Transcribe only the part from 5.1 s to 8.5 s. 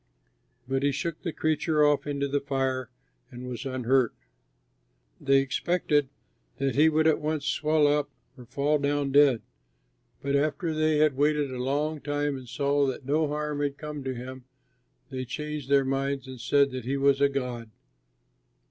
They expected that he would at once swell up or